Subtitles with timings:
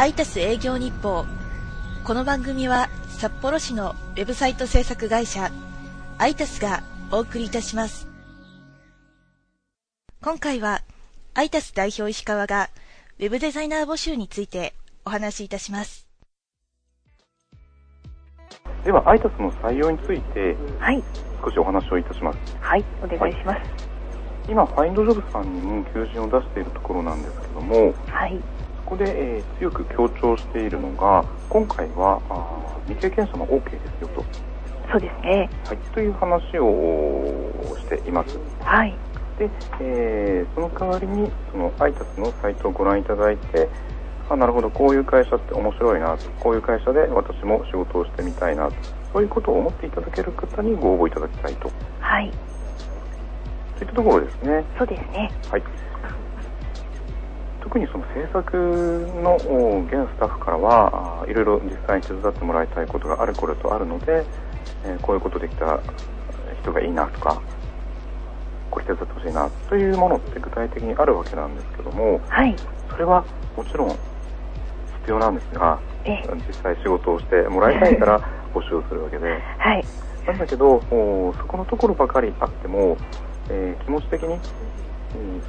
[0.00, 1.26] アイタス営業日報。
[2.04, 5.50] この番組は札幌市のウェブサイト制作会社
[6.18, 8.06] アイタスがお送りいたします。
[10.22, 10.82] 今回は
[11.34, 12.70] アイタス代表石川が
[13.18, 14.72] ウェブデザイナー募集について
[15.04, 16.06] お話しいたします。
[18.84, 21.02] ではアイタスの採用についてはい、
[21.44, 22.38] 少しお話をいたします。
[22.60, 23.60] はい、お願いします。
[24.48, 28.57] 今ファインドジョブさんにも求人を出しているところなんですけどもはい、そ
[28.88, 34.24] こで、えー強く強調しているのが今回はあー未経験者も OK ですよと、
[34.90, 35.50] そうですね。
[35.66, 38.94] はい、という話をしていますはい、
[39.38, 43.68] で、えーその代わりにそのアイタスのサイトをご覧いただいて
[44.30, 48.74] あなるほどこういう会社って面白いなとこういう会社で私も仕事をしてみたいなと
[49.12, 51.70] そういうことを思っていただける方にご応募いただきたいと
[52.00, 52.30] はい、
[53.78, 54.64] といったところですね。
[54.76, 55.30] そうですね。
[55.50, 55.62] はい。
[57.62, 58.56] 特にその制作
[59.22, 64.24] のお現スタッフからはあいろいろ実際に手伝ってもらいたいことがあるこれとあるので、
[64.84, 65.80] えーこういうことできた
[66.62, 67.40] 人がいいなとか
[68.70, 72.54] これ手伝ってほしいなというものって具体的にあるわけなんですけどもはい、
[72.90, 73.24] それは
[73.56, 73.98] もちろん必
[75.08, 78.20] 要なんですがえ、実際仕事をしてもらいたいから
[78.54, 79.40] 募集をするわけで。
[79.58, 79.84] はい、
[80.26, 82.96] なんだけどおそこのところばかりあっても、
[83.50, 84.40] えー気持ち的に、うん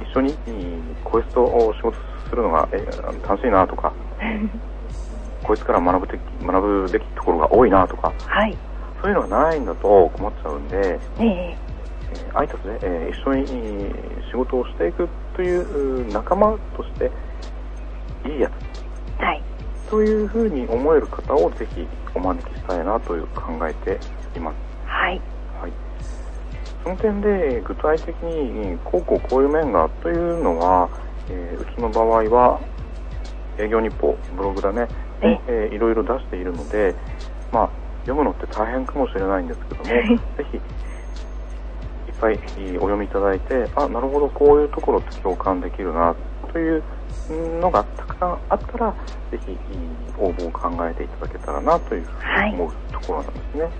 [0.00, 1.96] 一緒にうんこいつとお仕事
[2.28, 3.92] するのが、えー楽しいなとか
[5.42, 8.56] こいつから学ぶべき学ぶべきところが多いなとかはい、
[9.00, 11.56] そういうのがないんだと困っちゃうんで、ええ、
[12.12, 17.10] えー、アイタスで、えー一緒にうん仕事をしていくといううん仲間として
[18.28, 19.22] いいやつ。
[19.22, 19.42] はい、
[19.90, 23.98] というふうに思える方をぜひお招きしたいなという考えて
[24.36, 24.56] います。
[24.86, 25.20] はい、
[25.60, 25.72] はい、
[26.84, 30.88] その点で具体的にこうこうこういう面がというのは、
[31.28, 32.60] えーうちの場合は
[33.58, 34.86] 営業日報ブログだね。
[35.20, 36.94] で、えーいろいろ出しているので、
[37.52, 37.70] まあ、
[38.02, 40.02] 読むのって大変かもしれないんですけどもぜ
[40.50, 40.62] ひいっ
[42.20, 42.38] ぱい
[42.78, 46.14] お読みいただいてあなるほどこういうところって共感できるな
[46.52, 46.82] という
[47.60, 48.94] のがたくさんあったら
[49.30, 49.56] ぜひ
[50.18, 53.70] 応募を考えていただけたらなというふうに思うところなんですね。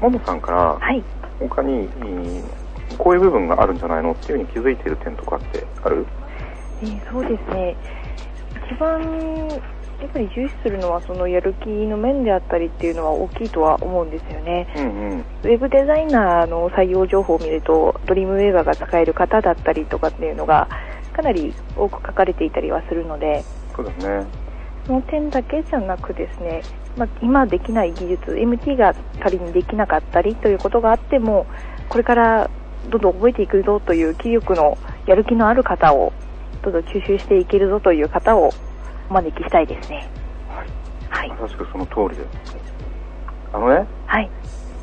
[0.00, 1.02] ももさんからはい、
[1.38, 2.44] 他にうん
[2.98, 6.06] こういう部分があるんじゃないのっていうふうに気づいている点とかってある？
[6.82, 7.76] えーそうですね。
[8.72, 9.00] 一番
[10.00, 14.66] やっぱり重視するのはそのやる気の面であったりっていうのは大きいとは思うんですよね。
[14.76, 15.18] うんうん。
[15.18, 20.68] ウェブデザイナーの採用情報を見ると、ドリームウェーバーが使える方だったりとかっていうのが、
[21.12, 23.44] かなり多く書かれていたりはするので、
[23.76, 24.26] そうですね
[24.86, 26.62] その点だけじゃなくですね、
[26.96, 31.46] まあ、今できない技術、MT が仮にできなかったりということがあっても、
[31.88, 32.50] これから
[32.88, 36.12] どんどん覚えていくぞという気力のやる気のある方を、
[36.62, 38.50] どんどん吸収していけるぞという方を
[39.08, 40.08] お招きしたいですね。
[40.48, 40.80] はい
[41.10, 41.28] はい。
[41.40, 42.56] まさしくその通りです
[43.52, 44.30] あのねはい。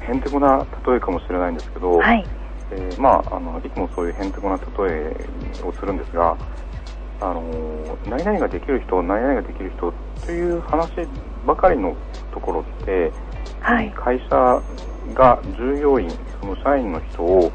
[0.02, 2.26] へんてこな例えかもしれないんですけど、はい。
[2.72, 5.30] えーまああのいつもそういうへんてこな例え
[5.64, 6.38] をするんですが
[7.22, 9.94] あのー何々ができる人何々ができる人
[10.26, 10.92] という話
[11.46, 11.96] ばかりの
[12.34, 13.12] ところって
[13.60, 13.92] はい。
[13.96, 14.62] 会社
[15.14, 17.52] が従業員その社員の人を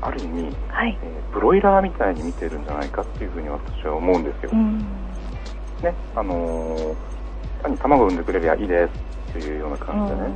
[0.00, 0.98] ある意味、はい。
[1.02, 4.78] えーブロイラーみたいに見てるんじゃないかっていうふうに私は思うんですよ、うん。
[5.82, 6.94] ねあのー
[7.62, 8.88] 単に卵を産んでくれりゃいいで
[9.28, 10.28] すというような感じでね、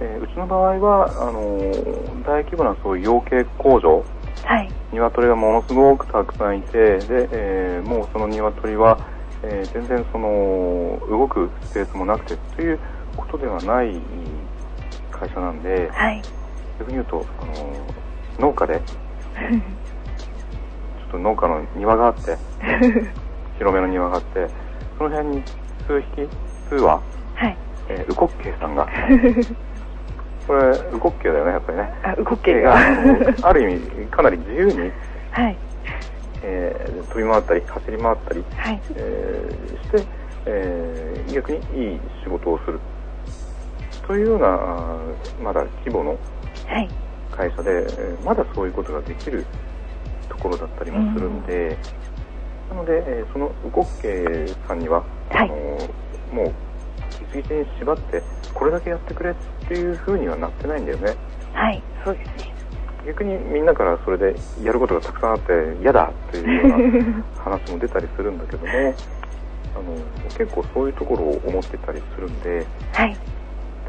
[0.00, 4.04] えーうちの場合はあのー大規模なそういう養鶏工場
[4.44, 4.70] はい。
[4.92, 8.98] 鶏がものすごくたくさんいてで、えーもうその鶏は、
[9.42, 12.78] えー全然その動くスペースもなくてという
[13.16, 14.00] ことではない
[15.10, 16.22] 会社なんではい。
[16.78, 17.78] 逆に言うと、あのー
[18.40, 18.84] 農家で ちょ
[21.08, 22.36] っと農家の庭があって
[23.58, 24.46] 広めの庭があって
[24.96, 25.42] その辺に
[25.86, 26.28] 数匹
[26.68, 27.00] 数羽、
[27.34, 27.56] はい。
[27.88, 28.86] えーウコッケイさんが
[30.48, 30.60] これ
[30.92, 32.74] ウコッケイだよねやっぱりねあ、動ウコッけが。
[33.42, 34.90] ある意味 かなり自由に、
[35.30, 35.56] はい。
[36.42, 38.80] えー飛び回ったり走り回ったり、はい。
[38.96, 40.08] えーして、
[40.46, 41.58] えー逆に
[41.92, 42.80] いい仕事をする
[44.06, 44.48] というような
[45.42, 46.16] まだ規模の
[46.66, 46.88] はい。
[47.36, 49.44] 会社で、えーまだそういうことができる
[50.28, 51.76] ところだったりもするんで、
[52.70, 55.88] なので、えーそのウコッケイさんには、はいあのー
[56.34, 56.46] もう
[57.34, 58.22] ギチギチに縛って
[58.54, 59.34] これだけやってくれっ
[59.68, 61.14] ていう風にはなってないんだよね
[61.52, 61.82] はい。
[62.04, 62.54] そうですね。
[63.06, 66.78] 逆にみんなからそれでやることがたくさんあって嫌だっていうよう
[67.08, 68.68] な話も出たりするんだけども
[69.74, 69.94] あの
[70.36, 73.16] 結構そういうところを思ってたりするんではい。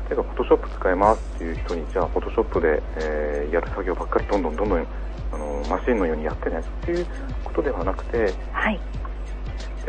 [0.09, 4.87] 例えばフォトショップ使えますっていう人にじゃあフォトショップで、えーやる作業ばっかりどんどんどんどん
[5.33, 7.05] あのマシンのようにやってねっていう
[7.43, 8.79] ことではなくてはい。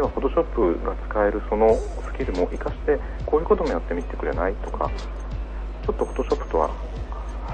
[0.01, 0.45] で要はフォトショッ
[0.79, 4.91] プが使えるそのスキルも活かしてこういうこともやってみてくれないとか
[5.85, 6.71] ちょっとフォトショップとは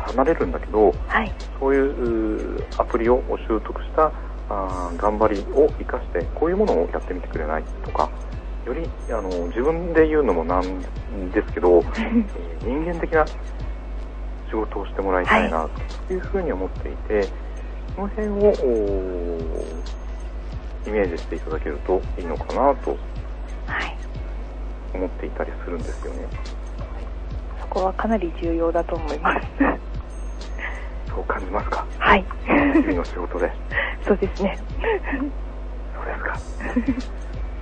[0.06, 1.32] 離れるんだけどはい。
[1.58, 4.12] そういううアプリを習得した
[4.48, 8.08] あー頑張りを生かしてこういうものをやってみてくれないとか
[8.64, 10.80] よりあの自分で言うのもなん
[11.32, 11.82] ですけど、え
[12.62, 15.68] ー人間的な仕事をしてもらいたいな
[16.06, 17.28] というふうに思っていて、
[17.94, 18.52] その辺を
[20.86, 22.96] イメージしていただけるといいのかなと
[23.66, 23.96] はい。
[24.94, 26.26] 思っていたりするんですよね。
[27.60, 29.46] そこはかなり重要だと思います。
[31.08, 31.86] そう感じますか？
[31.98, 32.24] はい。
[32.44, 33.52] 日々の仕事で。
[34.06, 34.58] そうですね。
[35.94, 36.38] そうですか。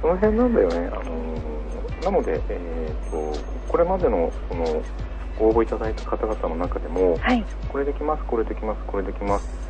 [0.03, 0.77] その辺なんだよね。
[0.77, 1.45] あのー
[2.05, 4.83] なので、えー、とこれまでのその
[5.39, 7.43] ご応募いただいた方々の中でも、はい。
[7.73, 9.64] これできます、これできます、これできます。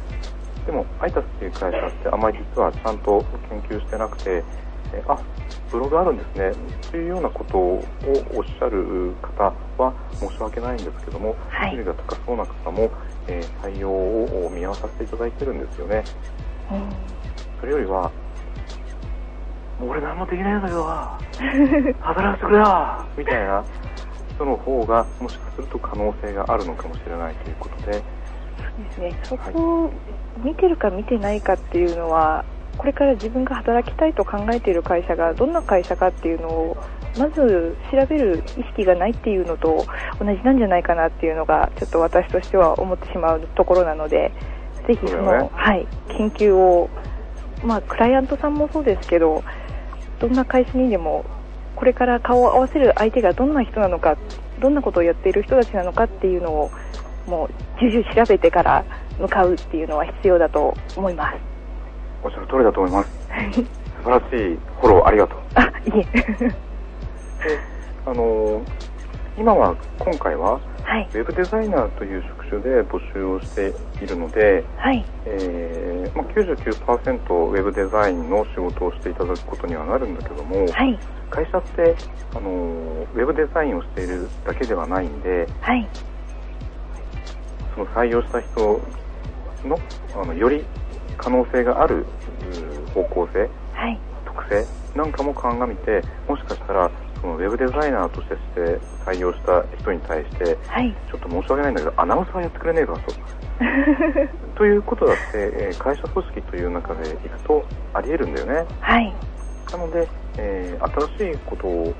[1.06, 4.44] イタスっていう会社ってあまり実はちゃんと研究してなくて、
[4.92, 5.18] えあ、
[5.70, 6.52] ブログあるんですね、
[6.90, 7.84] というようなことを
[8.34, 9.52] おっしゃる方
[9.82, 11.84] は申し訳ないんですけども、はい。
[11.84, 12.90] が高そうな方も、
[13.26, 16.04] えー採用を見合わさせていただいてるんですよね。
[16.70, 16.90] うん。
[17.60, 18.10] それよりは、
[19.80, 21.18] 俺何もできないんだけどな、
[22.00, 23.06] 働かせてくれよ。
[23.16, 23.64] みたいな
[24.34, 28.02] 人の方が、もしかすると可能性があるのかもしれないということで、
[28.82, 29.18] ですね。
[29.22, 29.90] そこを
[30.42, 32.44] 見てるか見てないかっていうのは、
[32.76, 36.76] これから自分が働きたいと考えている会社がどんな会社かっていうのを、
[37.18, 39.86] まず調べる意識がないっていうのと
[40.18, 44.32] 同じなんじゃないかなっていうのが、ちょっと私としては思ってしまうところなので、
[44.86, 46.90] ぜひその、はい、研究を、
[47.62, 49.44] まあ、クライアントさんもそうですけど、
[50.18, 51.24] どんな会社にでも、
[51.76, 54.16] これから顔を合わせる相手がどんな人なのか、
[54.60, 56.70] どんなことをやっている人たちなのかっていうのを、
[57.26, 58.84] もう、重々調べてから
[59.18, 61.36] 向かうっていうのは必要だと思います。
[62.22, 63.10] おっしゃる通りだと思います。
[63.54, 63.64] 素
[64.04, 65.38] 晴らしいフォローありがとう。
[65.54, 66.22] あ、いえ。
[66.48, 66.54] で、
[68.06, 68.62] あのー
[69.36, 71.08] 今は、今回は、はい。
[71.12, 75.04] ウェブデザイナーという職種で募集をしているので、はい。
[75.26, 80.96] えーまあ、99%ウェブデザインの仕事をしていただくことにはなるんだけども、はい。
[81.30, 81.96] 会社って、
[82.36, 85.88] あのーウェブデザインをしているだけではないんで、はい。
[87.74, 88.80] その採用した人
[89.64, 89.78] の
[90.14, 90.64] あのより
[91.18, 92.06] 可能性がある
[92.94, 93.40] 方向性、
[93.72, 93.98] はい。
[94.24, 94.66] 特性
[94.96, 96.90] なんかも鑑みて、もしかしたら
[97.20, 98.36] そのウェブデザイナーとして
[99.04, 100.94] 採用した人に対して、はい。
[101.10, 103.12] ちょっと申し訳ないんだけど、アナウンサーやってくれねえかと。
[104.58, 108.66] ということだって、えー会社組織という中でいくとあり得るんだよね。
[108.80, 109.12] はい。
[109.72, 111.94] なので、えー新しいことを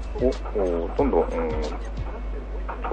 [0.56, 1.50] おどんどん、うん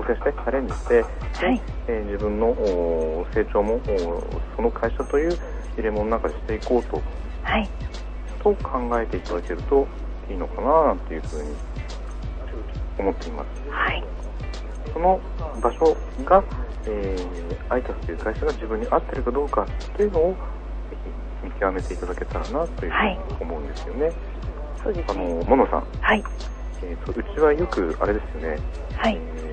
[0.01, 1.01] 挑戦して、チャレンジして、で
[1.45, 5.37] はいえー自分のお成長もおその会社という
[5.77, 7.01] 入れ物の中でしていこうと
[7.43, 7.69] はい。
[8.43, 9.87] と考えていただけると
[10.29, 11.55] いいのかななんていうふうに
[12.99, 13.69] 思っています。
[13.69, 14.03] はい。
[14.93, 15.19] その
[15.61, 15.95] 場所
[16.25, 16.43] が、
[16.85, 20.31] えー、アイタスという会社が自分に合ってるかどうかっていうのを
[20.89, 20.97] ぜ
[21.41, 24.11] ひ見極めていただけたらなというふうに思うんですよね。
[24.83, 25.45] そうですあのね。
[25.47, 26.23] モノさん、はい。
[26.83, 28.57] えーとうちはよくあれですよね、
[28.97, 29.15] はい。
[29.15, 29.50] えー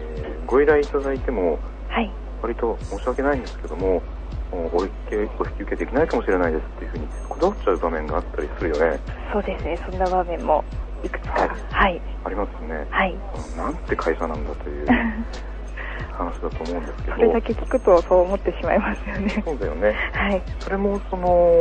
[0.48, 1.58] ご依頼いただいても
[1.88, 2.10] はい。
[2.42, 4.02] 割と申し訳ないんですけども
[4.50, 8.98] おお引きお引き受けできないかもしれないですっていうふうにこだわっちゃう場面があったりするよね
[9.32, 9.78] そうですね。
[9.88, 10.64] そんな場面も
[11.04, 11.56] いくつか。
[11.70, 12.00] はい。
[12.24, 13.14] ありますよねはい。
[13.56, 14.86] なんて会社なんだという
[16.12, 19.42] 話だと思うんですけどそれだけ聞くとそう思ってしまいますよね。
[19.44, 20.42] そうだよねはい。
[20.60, 21.52] それもその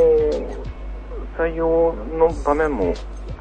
[1.38, 2.94] 採用の場面も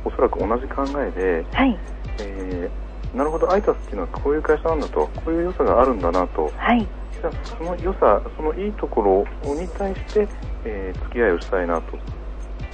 [0.05, 1.79] おそらく同じ考えで、はい。
[2.21, 2.86] えー
[3.17, 3.51] なるほど。
[3.51, 5.09] アイタスっていうのはこういう会社なんだと。
[5.17, 6.51] こういう良さがあるんだなと。
[6.57, 6.81] はい。
[7.13, 10.29] じゃあその良さそのいいところに対して、
[10.65, 11.99] えー付き合いをしたいなと。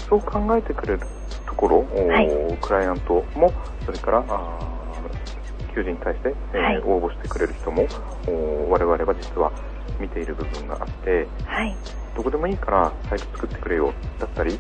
[0.09, 1.01] そう考えてくれる
[1.47, 2.59] ところ、おはい。
[2.61, 3.53] クライアントも
[3.87, 6.79] それからあー求人に対して、えーはい。
[6.81, 7.87] 応募してくれる人も
[8.27, 9.53] お我々は実は
[10.01, 11.77] 見ている部分があってはい。
[12.17, 13.93] どこでもいいからサイト作ってくれよ。
[14.19, 14.59] だったり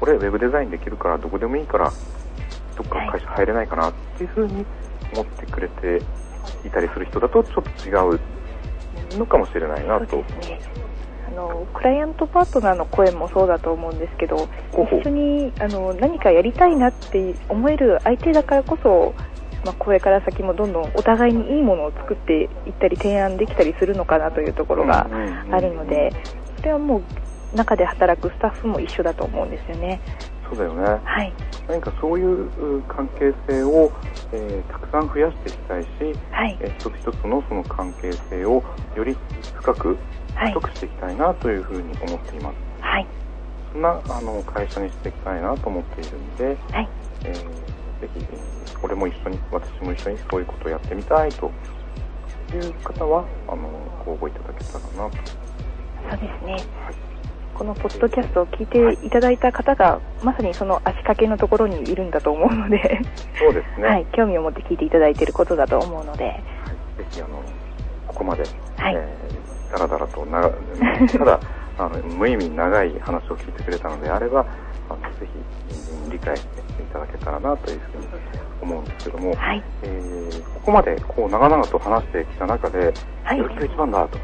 [0.00, 1.92] 俺ウェブデザインできるからどこでもいいから
[2.78, 4.64] どっか会社入れないかなっていうふうに
[5.12, 6.00] 思ってくれて
[6.64, 10.16] いたりする人だとちょっと違うのかもしれないなと。
[10.16, 10.24] ね。
[11.26, 19.14] あの、クライアントパートナーの声もそうだと思うんですけど、一緒にあの何かやりたいなって思える相手だからこそ、
[19.64, 25.08] まあ、これから先もどんどんお互いにいいものを作っていったり提案できたりするのかなというところが
[25.50, 26.12] あるので、
[26.58, 30.00] それはもう中で働くスタッフも一緒だと思うんですよね。
[30.48, 31.00] そうだよね。
[31.04, 31.32] はい。
[31.68, 33.92] 何かそういうう関係性を、
[34.32, 35.88] えーたくさん増やしていきたいし、
[36.30, 36.58] はい。
[36.60, 38.62] えー一つ一つのその関係性を
[38.96, 39.16] より
[39.54, 39.96] 深く
[40.34, 40.60] はい太。
[40.60, 42.56] くしていきたいなというふうに思っています。
[42.80, 43.06] はい。
[43.68, 46.88] そそんなあの会社にしていきたいなと思っているんで、はい。
[47.24, 47.34] えー
[48.00, 51.50] ぜひ、えー俺も一緒に、私も一緒にそういうことをやってみたいと
[52.54, 53.68] いう方は、あの、
[54.04, 55.16] ご応募いただけたらなと。
[56.08, 56.56] そうですね。
[57.58, 63.00] このポッドキャストを聞いていただいた方が、まさにその足掛けのところにいるんだと思うので、
[63.36, 63.88] そうですね。
[63.88, 66.34] はい、興味を持って聞いていただいていることだと思うので、はい、
[66.98, 67.42] ぜひあの
[68.06, 68.44] ここまで、
[68.76, 68.94] はい。
[68.94, 69.38] えー
[69.70, 70.48] だらだらと長
[71.18, 71.40] ただ
[71.76, 74.46] あの無意味に長い話を聞いてくれたのであれば
[74.88, 78.06] あのぜひ理解していただけたらなというふうに
[78.62, 83.38] 思うんですけども、はい、えーここまでこう長々と話してきた中で、はい。
[83.38, 84.18] やる気が一番だと。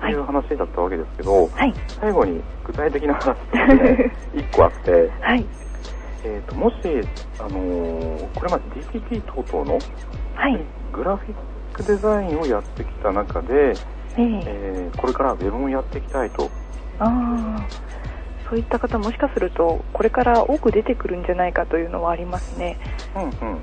[0.00, 5.44] はいいう話だったわけですけど、はい、最後に具体的な話としてね、 一個あって、はい、
[6.24, 6.76] えー、ともし、
[7.38, 9.78] あのーこれまで DTP 等々の
[10.34, 10.60] はい、
[10.92, 11.34] グラフィッ
[11.72, 13.74] クデザインをやってきた中で、ええ
[14.18, 16.50] えーこれからウェブもやっていきたいと。
[16.98, 17.66] ああ、
[18.48, 22.78] そういった方もしかすると、これから多く出てくるんじゃないかというのはありますね。
[23.14, 23.58] うんうん。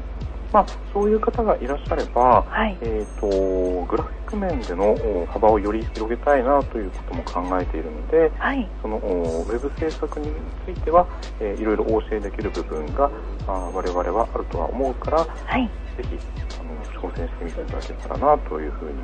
[0.54, 10.32] まあ、そういう方がいらっしゃれば、はい、えっ、と、グラフィック面でのお幅をより広げたいなということも考えているので、はい、そのおウェブ制作に
[10.64, 11.08] ついては、
[11.40, 13.10] えーいろいろお教えできる部分が
[13.48, 16.18] あー我々はあるとは思うから、はい、ぜひ
[16.60, 18.96] あの挑戦してみていただけたらなというふうに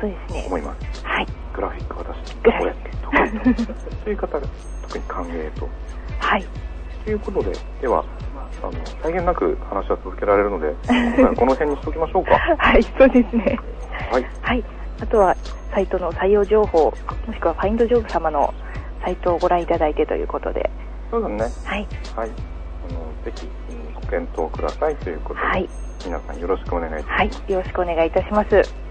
[0.00, 0.44] そうですね。
[0.46, 1.04] 思います。
[1.04, 3.74] はい、グラフィック私、グラフィッこれ得意と。
[3.74, 4.46] そういう方が
[4.82, 5.68] 特に歓迎と。
[6.18, 6.46] はい、
[7.04, 8.04] ということで、では、
[8.62, 10.74] あの、際限なく話は続けられるので、
[11.36, 12.38] この辺にしておきましょうか。
[12.58, 13.58] はい、そうですね。
[14.10, 14.26] はい。
[14.42, 14.64] はい。
[15.00, 15.36] あとは、
[15.72, 16.92] サイトの採用情報、
[17.26, 18.52] もしくはファインドジョブ様の
[19.02, 20.70] サイトをご覧いただいてということで、
[21.10, 21.70] そうですね。
[21.70, 22.30] はい、はい。
[22.90, 25.68] あの、ぜひ、うんご検討くださいということで、はい、
[26.04, 27.18] 皆さんよろしくお願いいたします。
[27.18, 28.81] はい、よろしくお願いいたします。